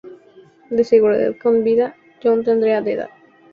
[0.71, 3.09] De seguir con vida, John tendría de edad.